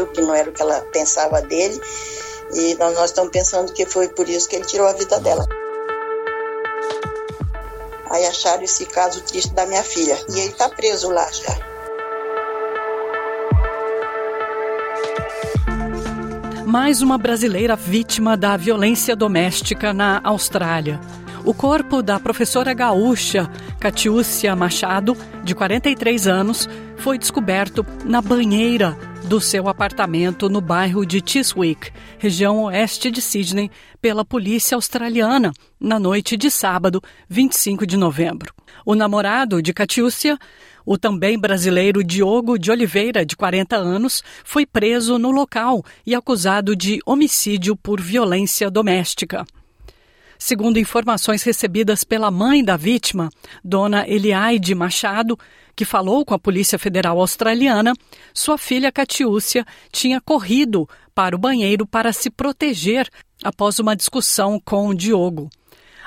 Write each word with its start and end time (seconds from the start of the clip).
viu 0.00 0.06
que 0.06 0.20
não 0.20 0.34
era 0.34 0.48
o 0.48 0.52
que 0.52 0.62
ela 0.62 0.80
pensava 0.92 1.42
dele. 1.42 1.80
E 2.52 2.74
nós, 2.76 2.94
nós 2.94 3.10
estamos 3.10 3.30
pensando 3.30 3.72
que 3.72 3.86
foi 3.86 4.08
por 4.08 4.28
isso 4.28 4.48
que 4.48 4.56
ele 4.56 4.64
tirou 4.64 4.86
a 4.86 4.92
vida 4.92 5.20
dela. 5.20 5.46
Aí 8.10 8.26
acharam 8.26 8.62
esse 8.62 8.86
caso 8.86 9.22
triste 9.22 9.52
da 9.52 9.66
minha 9.66 9.82
filha. 9.82 10.18
E 10.30 10.40
ele 10.40 10.50
está 10.50 10.68
preso 10.68 11.10
lá 11.10 11.28
já. 11.30 11.70
Mais 16.66 17.02
uma 17.02 17.18
brasileira 17.18 17.74
vítima 17.74 18.36
da 18.36 18.56
violência 18.56 19.14
doméstica 19.14 19.92
na 19.92 20.20
Austrália. 20.22 21.00
O 21.44 21.54
corpo 21.54 22.02
da 22.02 22.20
professora 22.20 22.72
gaúcha 22.74 23.50
Catiúcia 23.80 24.54
Machado, 24.54 25.16
de 25.42 25.54
43 25.54 26.26
anos, 26.28 26.68
foi 26.96 27.18
descoberto 27.18 27.84
na 28.04 28.20
banheira 28.20 28.96
do 29.30 29.40
seu 29.40 29.68
apartamento 29.68 30.48
no 30.48 30.60
bairro 30.60 31.06
de 31.06 31.22
Chiswick, 31.24 31.92
região 32.18 32.64
oeste 32.64 33.12
de 33.12 33.22
Sydney, 33.22 33.70
pela 34.02 34.24
polícia 34.24 34.74
australiana 34.74 35.52
na 35.78 36.00
noite 36.00 36.36
de 36.36 36.50
sábado, 36.50 37.00
25 37.28 37.86
de 37.86 37.96
novembro. 37.96 38.52
O 38.84 38.96
namorado 38.96 39.62
de 39.62 39.72
Catiúcia, 39.72 40.36
o 40.84 40.98
também 40.98 41.38
brasileiro 41.38 42.02
Diogo 42.02 42.58
de 42.58 42.72
Oliveira, 42.72 43.24
de 43.24 43.36
40 43.36 43.76
anos, 43.76 44.20
foi 44.42 44.66
preso 44.66 45.16
no 45.16 45.30
local 45.30 45.84
e 46.04 46.12
acusado 46.12 46.74
de 46.74 46.98
homicídio 47.06 47.76
por 47.76 48.00
violência 48.00 48.68
doméstica. 48.68 49.44
Segundo 50.42 50.78
informações 50.78 51.44
recebidas 51.44 52.02
pela 52.02 52.32
mãe 52.32 52.64
da 52.64 52.76
vítima, 52.76 53.30
dona 53.62 54.08
Eliaide 54.08 54.74
Machado, 54.74 55.38
que 55.80 55.84
falou 55.86 56.26
com 56.26 56.34
a 56.34 56.38
Polícia 56.38 56.78
Federal 56.78 57.18
Australiana, 57.18 57.94
sua 58.34 58.58
filha 58.58 58.92
Catiúcia 58.92 59.64
tinha 59.90 60.20
corrido 60.20 60.86
para 61.14 61.34
o 61.34 61.38
banheiro 61.38 61.86
para 61.86 62.12
se 62.12 62.28
proteger 62.28 63.08
após 63.42 63.78
uma 63.78 63.96
discussão 63.96 64.60
com 64.62 64.94
Diogo. 64.94 65.48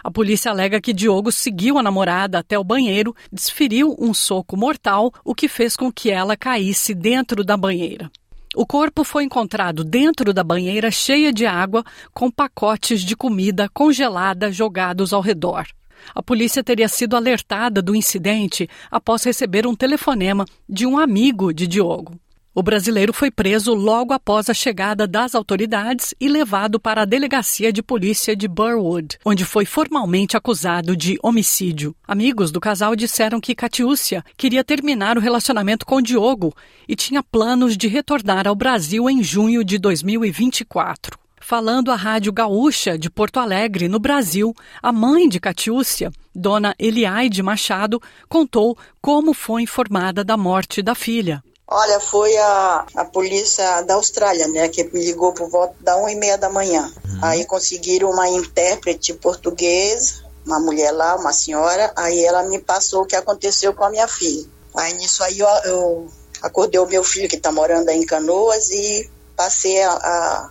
A 0.03 0.11
polícia 0.11 0.51
alega 0.51 0.79
que 0.79 0.93
Diogo 0.93 1.31
seguiu 1.31 1.79
a 1.79 1.81
namorada 1.81 2.37
até 2.37 2.55
o 2.59 2.63
banheiro, 2.63 3.15
desferiu 3.31 3.95
um 3.97 4.13
soco 4.13 4.55
mortal, 4.55 5.11
o 5.25 5.33
que 5.33 5.47
fez 5.47 5.75
com 5.75 5.91
que 5.91 6.11
ela 6.11 6.37
caísse 6.37 6.93
dentro 6.93 7.43
da 7.43 7.57
banheira. 7.57 8.11
O 8.55 8.67
corpo 8.67 9.03
foi 9.03 9.23
encontrado 9.23 9.83
dentro 9.83 10.35
da 10.35 10.43
banheira 10.43 10.91
cheia 10.91 11.33
de 11.33 11.47
água, 11.47 11.83
com 12.13 12.29
pacotes 12.29 13.01
de 13.01 13.15
comida 13.15 13.67
congelada 13.73 14.51
jogados 14.51 15.13
ao 15.13 15.21
redor. 15.21 15.65
A 16.13 16.21
polícia 16.21 16.63
teria 16.63 16.87
sido 16.87 17.15
alertada 17.15 17.81
do 17.81 17.95
incidente 17.95 18.69
após 18.89 19.23
receber 19.23 19.67
um 19.67 19.75
telefonema 19.75 20.45
de 20.67 20.85
um 20.85 20.97
amigo 20.97 21.53
de 21.53 21.67
Diogo. 21.67 22.19
O 22.55 22.61
brasileiro 22.61 23.11
foi 23.11 23.31
preso 23.31 23.73
logo 23.73 24.13
após 24.13 24.47
a 24.47 24.53
chegada 24.53 25.07
das 25.07 25.33
autoridades 25.33 26.13
e 26.21 26.27
levado 26.27 26.79
para 26.79 27.01
a 27.01 27.05
delegacia 27.05 27.73
de 27.73 27.81
polícia 27.81 28.35
de 28.35 28.47
Burwood, 28.47 29.17
onde 29.25 29.43
foi 29.43 29.65
formalmente 29.65 30.37
acusado 30.37 30.95
de 30.95 31.17
homicídio. 31.23 31.95
Amigos 32.07 32.51
do 32.51 32.59
casal 32.59 32.95
disseram 32.95 33.41
que 33.41 33.55
Catiúcia 33.55 34.23
queria 34.37 34.63
terminar 34.63 35.17
o 35.17 35.21
relacionamento 35.21 35.83
com 35.83 35.99
Diogo 35.99 36.53
e 36.87 36.95
tinha 36.95 37.23
planos 37.23 37.75
de 37.75 37.87
retornar 37.87 38.47
ao 38.47 38.55
Brasil 38.55 39.09
em 39.09 39.23
junho 39.23 39.63
de 39.63 39.79
2024. 39.79 41.22
Falando 41.45 41.91
à 41.91 41.95
Rádio 41.95 42.31
Gaúcha 42.31 42.97
de 42.97 43.09
Porto 43.09 43.37
Alegre, 43.37 43.89
no 43.89 43.99
Brasil, 43.99 44.55
a 44.81 44.93
mãe 44.93 45.27
de 45.27 45.41
Catiúcia, 45.41 46.09
dona 46.33 46.73
Eliaide 46.79 47.43
Machado, 47.43 48.01
contou 48.29 48.77
como 49.01 49.33
foi 49.33 49.63
informada 49.63 50.23
da 50.23 50.37
morte 50.37 50.81
da 50.81 50.95
filha. 50.95 51.43
Olha, 51.67 51.99
foi 51.99 52.35
a, 52.37 52.85
a 52.95 53.03
polícia 53.03 53.81
da 53.81 53.95
Austrália, 53.95 54.47
né, 54.47 54.69
que 54.69 54.85
me 54.85 55.03
ligou 55.03 55.33
por 55.33 55.49
volta 55.49 55.75
da 55.81 55.97
uma 55.97 56.09
e 56.13 56.15
meia 56.15 56.37
da 56.37 56.49
manhã. 56.49 56.89
Uhum. 57.03 57.19
Aí 57.21 57.45
conseguiram 57.45 58.09
uma 58.09 58.29
intérprete 58.29 59.13
portuguesa, 59.13 60.23
uma 60.45 60.61
mulher 60.61 60.91
lá, 60.91 61.17
uma 61.17 61.33
senhora, 61.33 61.91
aí 61.97 62.23
ela 62.23 62.43
me 62.43 62.59
passou 62.59 63.03
o 63.03 63.05
que 63.05 63.17
aconteceu 63.17 63.73
com 63.73 63.83
a 63.83 63.89
minha 63.89 64.07
filha. 64.07 64.47
Aí 64.73 64.93
nisso 64.93 65.21
aí 65.21 65.39
eu, 65.39 65.47
eu 65.65 66.07
acordei 66.41 66.79
o 66.79 66.87
meu 66.87 67.03
filho 67.03 67.27
que 67.27 67.35
está 67.35 67.51
morando 67.51 67.89
aí 67.89 67.97
em 67.97 68.05
Canoas 68.05 68.69
e 68.69 69.09
passei 69.35 69.83
a, 69.83 69.91
a, 69.91 70.49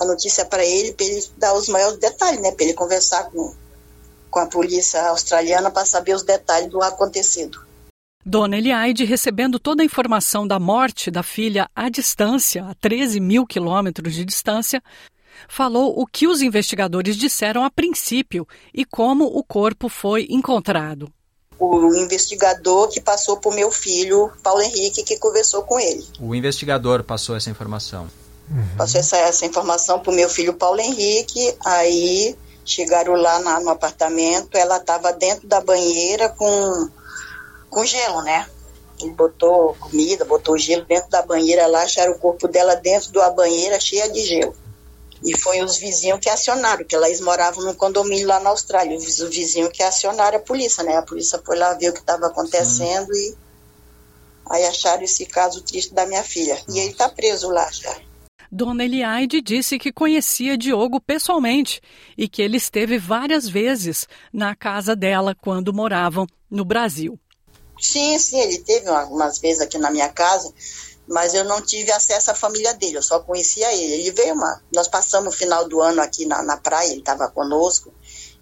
a 0.00 0.04
notícia 0.06 0.46
para 0.46 0.64
ele, 0.64 0.94
para 0.94 1.04
ele 1.04 1.22
dar 1.36 1.52
os 1.52 1.68
maiores 1.68 1.98
detalhes, 1.98 2.40
né, 2.40 2.50
para 2.52 2.64
ele 2.64 2.72
conversar 2.72 3.24
com, 3.24 3.54
com 4.30 4.38
a 4.40 4.46
polícia 4.46 4.98
australiana 5.08 5.70
para 5.70 5.84
saber 5.84 6.14
os 6.14 6.22
detalhes 6.22 6.70
do 6.70 6.82
acontecido. 6.82 7.60
Dona 8.24 8.56
Eliaide, 8.56 9.04
recebendo 9.04 9.58
toda 9.58 9.82
a 9.82 9.84
informação 9.84 10.46
da 10.46 10.58
morte 10.58 11.10
da 11.10 11.22
filha 11.22 11.68
à 11.76 11.90
distância, 11.90 12.64
a 12.64 12.74
13 12.74 13.20
mil 13.20 13.46
quilômetros 13.46 14.14
de 14.14 14.24
distância, 14.24 14.82
falou 15.46 15.92
o 15.98 16.06
que 16.06 16.26
os 16.26 16.40
investigadores 16.40 17.16
disseram 17.16 17.62
a 17.62 17.70
princípio 17.70 18.48
e 18.72 18.86
como 18.86 19.24
o 19.24 19.44
corpo 19.44 19.88
foi 19.90 20.26
encontrado. 20.30 21.12
O 21.58 21.94
investigador 21.94 22.88
que 22.88 23.02
passou 23.02 23.36
para 23.36 23.50
o 23.50 23.54
meu 23.54 23.70
filho, 23.70 24.32
Paulo 24.42 24.62
Henrique, 24.62 25.04
que 25.04 25.18
conversou 25.18 25.62
com 25.62 25.78
ele. 25.78 26.06
O 26.18 26.34
investigador 26.34 27.04
passou 27.04 27.36
essa 27.36 27.50
informação. 27.50 28.08
Uhum. 28.50 28.76
Passou 28.76 29.00
essa, 29.00 29.16
essa 29.16 29.46
informação 29.46 30.00
para 30.00 30.10
o 30.10 30.14
meu 30.14 30.28
filho 30.28 30.54
Paulo 30.54 30.80
Henrique, 30.80 31.56
aí 31.64 32.36
chegaram 32.64 33.14
lá 33.14 33.38
na, 33.38 33.60
no 33.60 33.70
apartamento, 33.70 34.56
ela 34.56 34.78
estava 34.78 35.12
dentro 35.12 35.46
da 35.46 35.60
banheira 35.60 36.28
com 36.30 36.88
com 37.70 37.84
gelo, 37.84 38.22
né? 38.22 38.48
Ele 39.00 39.12
botou 39.12 39.74
comida, 39.78 40.24
botou 40.24 40.58
gelo 40.58 40.84
dentro 40.84 41.08
da 41.08 41.22
banheira 41.22 41.66
lá, 41.66 41.82
acharam 41.82 42.12
o 42.12 42.18
corpo 42.18 42.48
dela 42.48 42.74
dentro 42.74 43.12
da 43.12 43.30
banheira 43.30 43.78
cheia 43.78 44.10
de 44.10 44.22
gelo. 44.24 44.54
E 45.22 45.38
foi 45.38 45.62
os 45.62 45.76
vizinhos 45.76 46.18
que 46.18 46.28
acionaram, 46.28 46.84
que 46.84 46.94
elas 46.94 47.20
moravam 47.20 47.64
num 47.64 47.74
condomínio 47.74 48.26
lá 48.26 48.40
na 48.40 48.50
Austrália. 48.50 48.96
Os 48.96 49.18
vizinhos 49.20 49.70
que 49.70 49.82
acionaram 49.82 50.38
a 50.38 50.40
polícia, 50.40 50.82
né? 50.82 50.96
A 50.96 51.02
polícia 51.02 51.40
foi 51.44 51.56
lá 51.56 51.74
ver 51.74 51.90
o 51.90 51.92
que 51.92 52.00
estava 52.00 52.26
acontecendo 52.26 53.14
Sim. 53.14 53.30
e 53.30 53.36
aí 54.46 54.66
acharam 54.66 55.02
esse 55.02 55.26
caso 55.26 55.62
triste 55.62 55.94
da 55.94 56.06
minha 56.06 56.24
filha. 56.24 56.60
E 56.68 56.78
ele 56.78 56.90
está 56.90 57.08
preso 57.08 57.50
lá 57.50 57.70
já. 57.70 57.94
Dona 58.50 58.84
Eliaide 58.84 59.40
disse 59.40 59.78
que 59.78 59.92
conhecia 59.92 60.58
Diogo 60.58 61.00
pessoalmente 61.00 61.80
e 62.18 62.28
que 62.28 62.42
ele 62.42 62.56
esteve 62.56 62.98
várias 62.98 63.48
vezes 63.48 64.08
na 64.32 64.56
casa 64.56 64.96
dela 64.96 65.34
quando 65.34 65.72
moravam 65.72 66.26
no 66.50 66.64
Brasil. 66.64 67.18
Sim, 67.80 68.18
sim, 68.18 68.40
ele 68.40 68.58
teve 68.58 68.88
algumas 68.88 69.38
vezes 69.38 69.62
aqui 69.62 69.78
na 69.78 69.90
minha 69.90 70.08
casa, 70.08 70.52
mas 71.08 71.32
eu 71.32 71.44
não 71.44 71.62
tive 71.62 71.92
acesso 71.92 72.30
à 72.30 72.34
família 72.34 72.74
dele, 72.74 72.98
eu 72.98 73.02
só 73.02 73.20
conhecia 73.20 73.72
ele. 73.72 73.94
Ele 73.94 74.10
veio 74.10 74.34
uma. 74.34 74.60
Nós 74.74 74.88
passamos 74.88 75.34
o 75.34 75.36
final 75.36 75.68
do 75.68 75.80
ano 75.80 76.02
aqui 76.02 76.26
na, 76.26 76.42
na 76.42 76.56
praia, 76.56 76.90
ele 76.90 77.00
estava 77.00 77.28
conosco. 77.28 77.92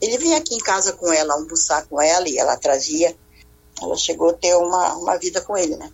Ele 0.00 0.16
vinha 0.16 0.38
aqui 0.38 0.54
em 0.54 0.58
casa 0.58 0.92
com 0.94 1.12
ela, 1.12 1.34
almoçar 1.34 1.86
com 1.86 2.00
ela, 2.00 2.28
e 2.28 2.38
ela 2.38 2.56
trazia. 2.56 3.14
Ela 3.80 3.96
chegou 3.96 4.30
a 4.30 4.32
ter 4.32 4.54
uma, 4.56 4.94
uma 4.96 5.16
vida 5.18 5.40
com 5.40 5.56
ele, 5.56 5.76
né? 5.76 5.92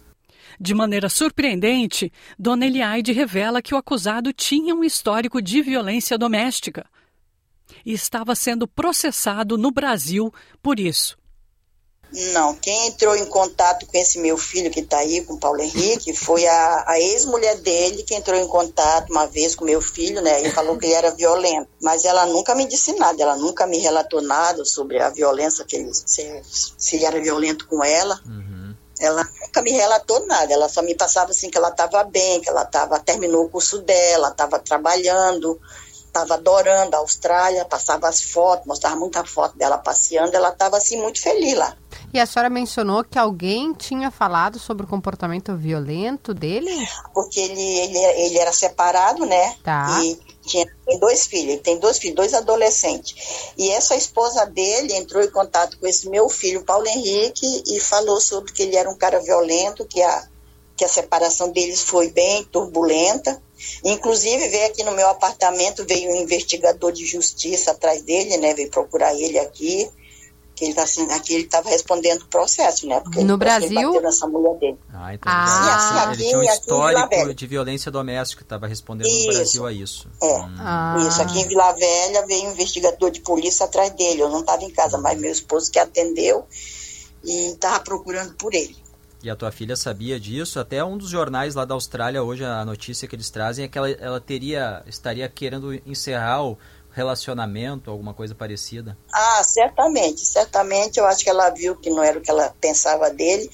De 0.61 0.75
maneira 0.75 1.09
surpreendente, 1.09 2.13
Dona 2.39 2.67
Eliaide 2.67 3.13
revela 3.13 3.63
que 3.63 3.75
o 3.75 3.79
acusado 3.79 4.33
tinha 4.33 4.75
um 4.75 4.85
histórico 4.85 5.43
de 5.43 5.63
violência 5.63 6.17
doméstica 6.17 6.87
e 7.85 7.93
estava 7.93 8.35
sendo 8.35 8.67
processado 8.67 9.59
no 9.59 9.71
Brasil 9.71 10.33
por 10.63 10.79
isso. 10.79 11.17
Não, 12.33 12.55
quem 12.55 12.87
entrou 12.87 13.17
em 13.17 13.27
contato 13.27 13.87
com 13.87 13.99
esse 13.99 14.21
meu 14.21 14.39
filho 14.39 14.71
que 14.71 14.81
está 14.81 14.99
aí, 14.99 15.23
com 15.23 15.35
o 15.35 15.41
Paulo 15.41 15.61
Henrique, 15.61 16.15
foi 16.15 16.47
a, 16.47 16.85
a 16.87 17.01
ex-mulher 17.01 17.57
dele 17.57 18.05
que 18.05 18.15
entrou 18.15 18.39
em 18.39 18.47
contato 18.47 19.11
uma 19.11 19.27
vez 19.27 19.57
com 19.57 19.65
meu 19.65 19.83
filho, 19.83 20.23
né? 20.23 20.43
E 20.43 20.51
falou 20.51 20.79
que 20.79 20.87
ele 20.87 20.95
era 20.95 21.11
violento. 21.11 21.69
Mas 21.83 22.05
ela 22.05 22.25
nunca 22.27 22.55
me 22.55 22.69
disse 22.69 22.93
nada, 22.93 23.21
ela 23.21 23.37
nunca 23.37 23.67
me 23.67 23.79
relatou 23.79 24.23
nada 24.23 24.65
sobre 24.65 25.01
a 25.01 25.11
violência 25.11 25.65
que 25.65 25.75
ele, 25.75 25.93
se, 25.93 26.41
se 26.45 26.97
ele 26.97 27.05
era 27.05 27.21
violento 27.21 27.67
com 27.67 27.83
ela. 27.83 28.21
Uhum. 28.25 28.77
Ela 29.01 29.29
nunca 29.55 29.63
me 29.63 29.71
relatou 29.71 30.27
nada, 30.27 30.53
ela 30.53 30.69
só 30.69 30.83
me 30.83 30.97
passava 30.97 31.31
assim 31.31 31.49
que 31.49 31.57
ela 31.57 31.69
estava 31.69 32.03
bem, 32.03 32.41
que 32.41 32.49
ela 32.49 32.65
tava, 32.65 32.99
terminou 32.99 33.45
o 33.45 33.49
curso 33.49 33.79
dela, 33.83 34.31
estava 34.31 34.59
trabalhando, 34.59 35.61
estava 36.07 36.35
adorando 36.35 36.97
a 36.97 36.99
Austrália, 36.99 37.65
passava 37.65 38.09
as 38.09 38.21
fotos, 38.21 38.67
mostrava 38.67 38.97
muita 38.97 39.25
foto 39.25 39.57
dela 39.57 39.79
passeando, 39.79 40.35
ela 40.35 40.49
estava 40.49 40.77
assim 40.77 41.01
muito 41.01 41.23
feliz 41.23 41.57
lá. 41.57 41.77
E 42.15 42.21
a 42.21 42.27
senhora 42.27 42.49
mencionou 42.49 43.03
que 43.03 43.19
alguém 43.19 43.75
tinha 43.75 44.09
falado 44.09 44.57
sobre 44.61 44.87
o 44.87 44.89
comportamento 44.89 45.57
violento 45.57 46.33
dele? 46.33 46.71
Porque 47.13 47.41
ele, 47.41 47.61
ele, 47.61 47.99
ele 47.99 48.39
era 48.39 48.53
separado, 48.53 49.27
né? 49.27 49.57
Tá. 49.65 50.01
E 50.01 50.17
tinha 50.47 50.65
dois 51.01 51.27
filhos, 51.27 51.55
ele 51.55 51.61
tem 51.61 51.77
dois 51.81 51.99
filhos, 51.99 52.15
dois 52.15 52.33
adolescentes. 52.33 53.53
E 53.59 53.69
essa 53.69 53.97
esposa 53.97 54.47
dele 54.47 54.95
entrou 54.95 55.25
em 55.25 55.31
contato 55.31 55.77
com 55.77 55.89
esse 55.89 56.09
meu 56.09 56.29
filho, 56.29 56.63
Paulo 56.63 56.87
Henrique, 56.87 57.65
e 57.67 57.81
falou 57.81 58.21
sobre 58.21 58.53
que 58.53 58.63
ele 58.63 58.77
era 58.77 58.89
um 58.89 58.97
cara 58.97 59.19
violento, 59.19 59.85
que 59.85 60.01
a, 60.01 60.29
que 60.77 60.85
a 60.85 60.89
separação 60.89 61.51
deles 61.51 61.83
foi 61.83 62.13
bem 62.13 62.45
turbulenta. 62.45 63.43
Inclusive, 63.83 64.49
veio 64.51 64.67
aqui 64.67 64.85
no 64.85 64.93
meu 64.93 65.09
apartamento, 65.09 65.85
veio 65.85 66.13
um 66.13 66.23
investigador 66.23 66.93
de 66.93 67.05
justiça 67.05 67.73
atrás 67.73 68.03
dele, 68.03 68.37
né? 68.37 68.55
Veio 68.55 68.71
procurar 68.71 69.13
ele 69.17 69.41
aqui 69.41 69.91
que 70.55 70.65
ele 70.65 70.75
tá, 70.75 70.85
assim, 70.85 71.11
aqui 71.11 71.35
ele 71.35 71.45
estava 71.45 71.69
respondendo 71.69 72.23
o 72.23 72.29
processo, 72.29 72.87
né? 72.87 73.01
Porque 73.01 73.25
no 73.25 73.37
Brasil? 73.37 74.01
nessa 74.01 74.27
mulher 74.27 74.57
dele. 74.59 74.79
Ah, 74.93 75.15
entendi. 75.15 75.35
Ah, 75.35 75.47
Sim, 75.47 75.71
assim, 75.71 75.99
aqui, 75.99 76.13
ele 76.13 76.29
tinha 76.29 76.39
um 76.39 76.43
histórico 76.43 77.35
de 77.35 77.47
violência 77.47 77.91
doméstica, 77.91 78.43
estava 78.43 78.67
respondendo 78.67 79.09
isso. 79.09 79.27
no 79.27 79.33
Brasil 79.33 79.67
a 79.67 79.73
isso. 79.73 80.09
É, 80.23 80.27
hum. 80.27 80.55
ah. 80.59 80.97
isso. 81.09 81.21
Aqui 81.21 81.41
em 81.41 81.49
Vila 81.49 81.73
Velha 81.73 82.27
veio 82.27 82.49
um 82.49 82.53
investigador 82.53 83.11
de 83.11 83.21
polícia 83.21 83.67
atrás 83.67 83.91
dele. 83.91 84.23
Eu 84.23 84.29
não 84.29 84.41
estava 84.41 84.63
em 84.63 84.71
casa, 84.71 84.97
mas 84.99 85.19
meu 85.19 85.33
esposo 85.33 85.71
que 85.71 85.79
atendeu 85.79 86.47
e 87.25 87.53
estava 87.53 87.81
procurando 87.81 88.35
por 88.35 88.55
ele. 88.55 88.77
E 89.25 89.31
a 89.31 89.35
tua 89.35 89.51
filha 89.51 89.75
sabia 89.75 90.21
disso? 90.21 90.61
Até 90.61 90.85
um 90.85 90.99
dos 90.99 91.09
jornais 91.09 91.55
lá 91.55 91.65
da 91.65 91.73
Austrália, 91.73 92.23
hoje, 92.23 92.45
a 92.45 92.63
notícia 92.63 93.09
que 93.09 93.17
eles 93.17 93.31
trazem 93.31 93.65
é 93.65 93.69
que 93.69 93.79
ela, 93.79 93.91
ela 93.91 94.21
teria, 94.21 94.83
estaria 94.87 95.27
querendo 95.29 95.73
encerrar 95.87 96.45
o 96.45 96.59
relacionamento, 96.95 97.91
alguma 97.91 98.15
coisa 98.15 98.35
parecida. 98.35 98.97
Ah, 99.13 99.43
certamente, 99.43 100.25
certamente. 100.25 100.99
Eu 100.99 101.07
acho 101.07 101.25
que 101.25 101.29
ela 101.29 101.51
viu 101.51 101.77
que 101.77 101.91
não 101.91 102.03
era 102.03 102.19
o 102.19 102.23
que 102.23 102.31
ela 102.31 102.55
pensava 102.61 103.11
dele. 103.11 103.51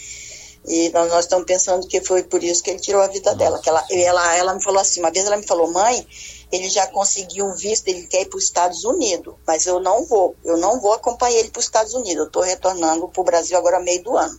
E 0.67 0.91
nós, 0.91 1.09
nós 1.09 1.25
estamos 1.25 1.47
pensando 1.47 1.87
que 1.87 2.03
foi 2.03 2.23
por 2.23 2.45
isso 2.45 2.63
que 2.63 2.71
ele 2.71 2.79
tirou 2.79 3.01
a 3.01 3.09
vida 3.09 3.33
Nossa. 3.33 3.39
dela. 3.39 3.59
Que 3.59 3.71
ela, 3.71 3.85
ela, 3.91 4.37
ela 4.37 4.55
me 4.55 4.63
falou 4.63 4.79
assim, 4.79 5.01
uma 5.01 5.11
vez 5.11 5.25
ela 5.25 5.39
me 5.39 5.47
falou, 5.47 5.73
mãe, 5.73 6.07
ele 6.53 6.69
já 6.69 6.87
conseguiu 6.89 7.47
um 7.47 7.55
visto, 7.55 7.89
ele 7.89 8.07
quer 8.07 8.23
ir 8.23 8.27
para 8.27 8.37
os 8.37 8.45
Estados 8.45 8.85
Unidos, 8.85 9.35
mas 9.47 9.67
eu 9.67 9.81
não 9.81 10.05
vou, 10.05 10.37
eu 10.45 10.59
não 10.59 10.79
vou 10.79 10.93
acompanhar 10.93 11.39
ele 11.39 11.51
para 11.51 11.61
os 11.61 11.65
Estados 11.65 11.95
Unidos. 11.95 12.19
Eu 12.19 12.27
estou 12.27 12.43
retornando 12.43 13.09
para 13.09 13.21
o 13.23 13.25
Brasil 13.25 13.57
agora 13.57 13.81
meio 13.81 14.05
do 14.05 14.17
ano. 14.19 14.39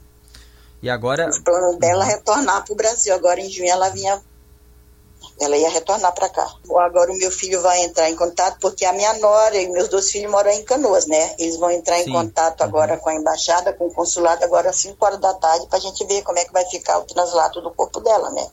E 0.82 0.90
agora. 0.90 1.30
O 1.30 1.44
plano 1.44 1.78
dela 1.80 2.06
é 2.06 2.16
retornar 2.16 2.64
para 2.64 2.74
o 2.74 2.76
Brasil. 2.76 3.14
Agora 3.14 3.40
em 3.40 3.50
junho 3.50 3.70
ela 3.70 3.90
vinha. 3.90 4.22
Ela 5.40 5.58
ia 5.58 5.70
retornar 5.70 6.14
para 6.14 6.30
cá. 6.30 6.48
Agora 6.78 7.12
o 7.12 7.18
meu 7.18 7.32
filho 7.32 7.62
vai 7.62 7.84
entrar 7.84 8.10
em 8.10 8.16
contato, 8.16 8.58
porque 8.60 8.86
a 8.86 8.94
minha 8.94 9.14
nora 9.16 9.58
e 9.58 9.70
meus 9.70 9.88
dois 9.88 10.12
filhos 10.12 10.32
moram 10.32 10.52
em 10.52 10.64
Canoas, 10.64 11.08
né? 11.08 11.36
Eles 11.40 11.58
vão 11.58 11.72
entrar 11.72 11.98
Sim. 11.98 12.10
em 12.10 12.14
contato 12.14 12.62
agora 12.62 12.94
uhum. 12.94 13.00
com 13.00 13.10
a 13.10 13.16
embaixada, 13.16 13.74
com 13.74 13.88
o 13.88 13.94
consulado, 13.94 14.44
agora 14.44 14.70
às 14.70 14.78
5 14.78 15.04
horas 15.04 15.20
da 15.20 15.34
tarde, 15.34 15.68
para 15.68 15.78
a 15.78 15.82
gente 15.82 16.06
ver 16.06 16.22
como 16.24 16.38
é 16.38 16.46
que 16.46 16.54
vai 16.54 16.66
ficar 16.66 17.00
o 17.00 17.04
translato 17.04 17.62
do 17.62 17.72
corpo 17.72 18.00
dela, 18.00 18.30
né? 18.32 18.48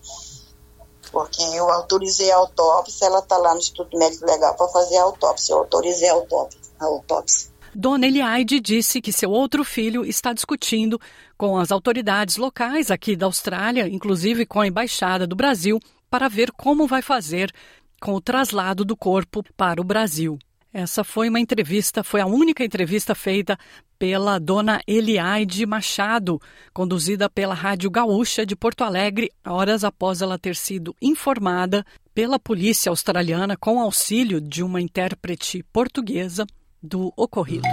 Porque 1.10 1.42
eu 1.42 1.70
autorizei 1.70 2.30
a 2.30 2.36
autópsia, 2.36 3.06
ela 3.06 3.20
está 3.20 3.36
lá 3.38 3.52
no 3.52 3.58
Instituto 3.58 3.96
Médico 3.96 4.26
Legal 4.26 4.54
para 4.54 4.68
fazer 4.68 4.96
a 4.98 5.02
autópsia. 5.02 5.52
Eu 5.52 5.58
autorizei 5.58 6.08
a 6.08 6.12
autópsia. 6.12 6.60
A 6.80 6.84
autópsia. 6.84 7.50
Dona 7.74 8.06
Eliade 8.06 8.60
disse 8.60 9.00
que 9.00 9.12
seu 9.12 9.30
outro 9.30 9.64
filho 9.64 10.04
está 10.04 10.32
discutindo 10.32 11.00
com 11.36 11.56
as 11.56 11.70
autoridades 11.70 12.36
locais 12.36 12.90
aqui 12.90 13.14
da 13.14 13.26
Austrália, 13.26 13.88
inclusive 13.88 14.44
com 14.44 14.60
a 14.60 14.66
Embaixada 14.66 15.26
do 15.26 15.36
Brasil, 15.36 15.78
para 16.10 16.28
ver 16.28 16.50
como 16.52 16.87
vai 16.87 17.02
fazer 17.02 17.52
com 18.00 18.14
o 18.14 18.20
traslado 18.20 18.84
do 18.84 18.96
corpo 18.96 19.44
para 19.56 19.81
o 19.81 19.84
Brasil. 19.84 20.38
Essa 20.72 21.02
foi 21.02 21.28
uma 21.28 21.40
entrevista, 21.40 22.05
foi 22.05 22.20
a 22.20 22.26
única 22.26 22.62
entrevista 22.62 23.14
feita 23.14 23.58
pela 23.99 24.38
dona 24.38 24.81
Eliade 24.87 25.66
Machado, 25.66 26.40
conduzida 26.72 27.28
pela 27.28 27.55
Rádio 27.55 27.90
Gaúcha 27.90 28.46
de 28.46 28.55
Porto 28.55 28.84
Alegre, 28.84 29.31
horas 29.44 29.82
após 29.82 30.22
ela 30.22 30.38
ter 30.38 30.55
sido 30.55 30.94
informada 31.02 31.84
pela 32.14 32.38
polícia 32.38 32.90
australiana 32.90 33.56
com 33.56 33.81
auxílio 33.81 34.40
de 34.40 34.62
uma 34.62 34.81
intérprete 34.81 35.64
portuguesa 35.72 36.46
do 36.82 37.12
ocorrido. 37.16 37.66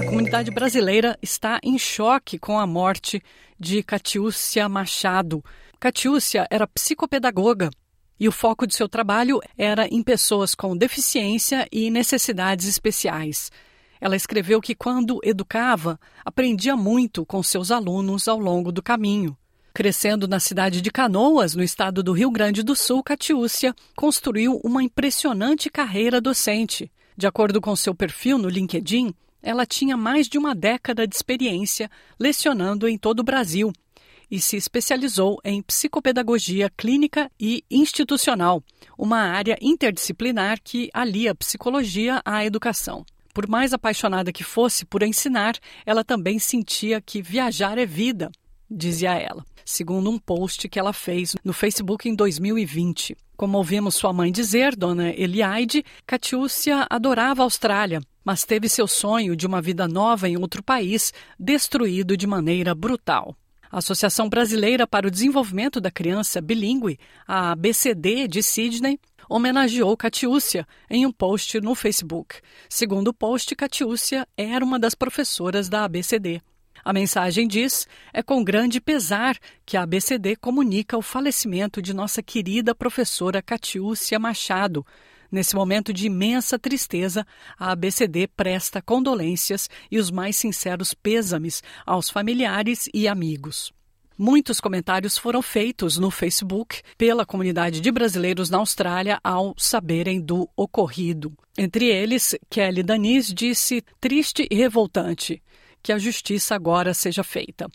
A 0.00 0.06
comunidade 0.06 0.50
brasileira 0.50 1.18
está 1.22 1.58
em 1.62 1.78
choque 1.78 2.38
com 2.38 2.58
a 2.58 2.66
morte 2.66 3.22
de 3.58 3.82
Catiúcia 3.82 4.68
Machado. 4.68 5.44
Catiúcia 5.80 6.46
era 6.50 6.66
psicopedagoga 6.66 7.70
e 8.18 8.28
o 8.28 8.32
foco 8.32 8.66
de 8.66 8.74
seu 8.74 8.86
trabalho 8.86 9.40
era 9.56 9.88
em 9.88 10.02
pessoas 10.02 10.54
com 10.54 10.76
deficiência 10.76 11.66
e 11.72 11.90
necessidades 11.90 12.68
especiais. 12.68 13.50
Ela 13.98 14.14
escreveu 14.14 14.60
que, 14.60 14.74
quando 14.74 15.20
educava, 15.24 15.98
aprendia 16.22 16.76
muito 16.76 17.24
com 17.24 17.42
seus 17.42 17.70
alunos 17.70 18.28
ao 18.28 18.38
longo 18.38 18.70
do 18.70 18.82
caminho. 18.82 19.34
Crescendo 19.72 20.28
na 20.28 20.38
cidade 20.38 20.82
de 20.82 20.90
Canoas, 20.90 21.54
no 21.54 21.62
estado 21.62 22.02
do 22.02 22.12
Rio 22.12 22.30
Grande 22.30 22.62
do 22.62 22.76
Sul, 22.76 23.02
Catiúcia 23.02 23.74
construiu 23.96 24.60
uma 24.62 24.82
impressionante 24.82 25.70
carreira 25.70 26.20
docente. 26.20 26.92
De 27.16 27.26
acordo 27.26 27.58
com 27.58 27.74
seu 27.74 27.94
perfil 27.94 28.36
no 28.36 28.50
LinkedIn, 28.50 29.14
ela 29.42 29.64
tinha 29.64 29.96
mais 29.96 30.28
de 30.28 30.36
uma 30.36 30.54
década 30.54 31.06
de 31.06 31.16
experiência 31.16 31.90
lecionando 32.18 32.86
em 32.86 32.98
todo 32.98 33.20
o 33.20 33.24
Brasil 33.24 33.72
e 34.30 34.40
se 34.40 34.56
especializou 34.56 35.38
em 35.44 35.60
psicopedagogia 35.62 36.70
clínica 36.76 37.30
e 37.38 37.64
institucional, 37.70 38.62
uma 38.96 39.18
área 39.18 39.58
interdisciplinar 39.60 40.60
que 40.62 40.88
alia 40.94 41.34
psicologia 41.34 42.22
à 42.24 42.44
educação. 42.44 43.04
Por 43.34 43.48
mais 43.48 43.72
apaixonada 43.72 44.32
que 44.32 44.44
fosse 44.44 44.84
por 44.84 45.02
ensinar, 45.02 45.54
ela 45.86 46.04
também 46.04 46.38
sentia 46.38 47.00
que 47.00 47.22
viajar 47.22 47.78
é 47.78 47.86
vida, 47.86 48.30
dizia 48.70 49.14
ela, 49.14 49.44
segundo 49.64 50.10
um 50.10 50.18
post 50.18 50.68
que 50.68 50.78
ela 50.78 50.92
fez 50.92 51.34
no 51.44 51.52
Facebook 51.52 52.08
em 52.08 52.14
2020. 52.14 53.16
Como 53.36 53.56
ouvimos 53.56 53.94
sua 53.94 54.12
mãe 54.12 54.30
dizer, 54.30 54.76
Dona 54.76 55.10
Eliade, 55.10 55.84
Catiúcia 56.06 56.86
adorava 56.90 57.42
a 57.42 57.44
Austrália, 57.44 58.00
mas 58.24 58.44
teve 58.44 58.68
seu 58.68 58.86
sonho 58.86 59.34
de 59.34 59.46
uma 59.46 59.62
vida 59.62 59.88
nova 59.88 60.28
em 60.28 60.36
outro 60.36 60.62
país 60.62 61.12
destruído 61.38 62.16
de 62.16 62.26
maneira 62.26 62.74
brutal. 62.74 63.34
A 63.70 63.78
Associação 63.78 64.28
Brasileira 64.28 64.84
para 64.84 65.06
o 65.06 65.10
Desenvolvimento 65.10 65.80
da 65.80 65.92
Criança 65.92 66.40
Bilingue, 66.40 66.98
a 67.24 67.52
ABCD 67.52 68.26
de 68.26 68.42
Sydney, 68.42 68.98
homenageou 69.28 69.96
Catiúcia 69.96 70.66
em 70.90 71.06
um 71.06 71.12
post 71.12 71.60
no 71.60 71.76
Facebook. 71.76 72.40
Segundo 72.68 73.08
o 73.08 73.14
post, 73.14 73.54
Catiúcia 73.54 74.26
era 74.36 74.64
uma 74.64 74.76
das 74.76 74.96
professoras 74.96 75.68
da 75.68 75.84
ABCD. 75.84 76.42
A 76.84 76.92
mensagem 76.92 77.46
diz: 77.46 77.86
é 78.12 78.24
com 78.24 78.42
grande 78.42 78.80
pesar 78.80 79.38
que 79.64 79.76
a 79.76 79.82
ABCD 79.82 80.34
comunica 80.34 80.98
o 80.98 81.02
falecimento 81.02 81.80
de 81.80 81.94
nossa 81.94 82.20
querida 82.20 82.74
professora 82.74 83.40
Catiúcia 83.40 84.18
Machado. 84.18 84.84
Nesse 85.30 85.54
momento 85.54 85.92
de 85.92 86.06
imensa 86.06 86.58
tristeza, 86.58 87.26
a 87.58 87.70
ABCD 87.72 88.26
presta 88.26 88.82
condolências 88.82 89.70
e 89.90 89.98
os 89.98 90.10
mais 90.10 90.36
sinceros 90.36 90.92
pêsames 90.92 91.62
aos 91.86 92.10
familiares 92.10 92.88
e 92.92 93.06
amigos. 93.06 93.72
Muitos 94.18 94.60
comentários 94.60 95.16
foram 95.16 95.40
feitos 95.40 95.96
no 95.96 96.10
Facebook 96.10 96.82
pela 96.98 97.24
comunidade 97.24 97.80
de 97.80 97.90
brasileiros 97.90 98.50
na 98.50 98.58
Austrália 98.58 99.18
ao 99.24 99.54
saberem 99.56 100.20
do 100.20 100.46
ocorrido. 100.54 101.32
Entre 101.56 101.86
eles, 101.86 102.36
Kelly 102.50 102.82
Danis 102.82 103.32
disse 103.32 103.82
triste 103.98 104.46
e 104.50 104.54
revoltante 104.54 105.42
que 105.82 105.92
a 105.92 105.98
justiça 105.98 106.54
agora 106.54 106.92
seja 106.92 107.24
feita. 107.24 107.66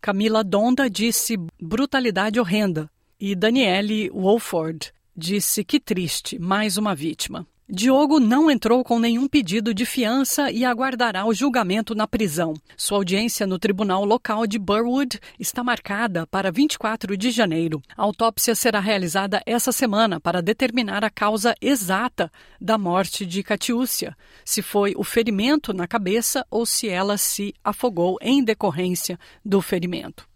Camila 0.00 0.42
Donda 0.42 0.90
disse 0.90 1.36
brutalidade 1.60 2.40
horrenda 2.40 2.90
e 3.20 3.34
Daniele 3.34 4.10
Wolford 4.10 4.92
disse 5.18 5.64
que 5.64 5.80
triste, 5.80 6.38
mais 6.38 6.76
uma 6.76 6.94
vítima. 6.94 7.44
Diogo 7.70 8.18
não 8.18 8.50
entrou 8.50 8.82
com 8.82 8.98
nenhum 8.98 9.28
pedido 9.28 9.74
de 9.74 9.84
fiança 9.84 10.50
e 10.50 10.64
aguardará 10.64 11.26
o 11.26 11.34
julgamento 11.34 11.94
na 11.94 12.06
prisão. 12.06 12.54
Sua 12.78 12.96
audiência 12.96 13.46
no 13.46 13.58
tribunal 13.58 14.06
local 14.06 14.46
de 14.46 14.58
Burwood 14.58 15.20
está 15.38 15.62
marcada 15.62 16.26
para 16.26 16.50
24 16.50 17.14
de 17.14 17.30
janeiro. 17.30 17.82
A 17.94 18.04
autópsia 18.04 18.54
será 18.54 18.80
realizada 18.80 19.42
essa 19.44 19.70
semana 19.70 20.18
para 20.18 20.40
determinar 20.40 21.04
a 21.04 21.10
causa 21.10 21.54
exata 21.60 22.32
da 22.58 22.78
morte 22.78 23.26
de 23.26 23.42
Catiúcia, 23.42 24.16
se 24.46 24.62
foi 24.62 24.94
o 24.96 25.04
ferimento 25.04 25.74
na 25.74 25.86
cabeça 25.86 26.46
ou 26.50 26.64
se 26.64 26.88
ela 26.88 27.18
se 27.18 27.52
afogou 27.62 28.16
em 28.22 28.42
decorrência 28.42 29.18
do 29.44 29.60
ferimento. 29.60 30.26